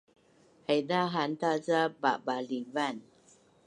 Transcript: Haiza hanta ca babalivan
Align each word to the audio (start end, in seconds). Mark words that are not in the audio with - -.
Haiza 0.67 0.99
hanta 1.13 1.49
ca 1.65 1.79
babalivan 2.01 2.95